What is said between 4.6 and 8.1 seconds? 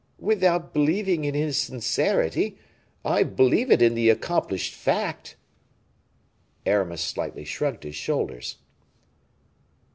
fact." Aramis slightly shrugged his